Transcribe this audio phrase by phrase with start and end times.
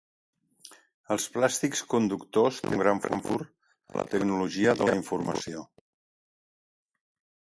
[1.15, 5.63] Els plàstics conductors tenen un gran futur en la tecnologia de la informació.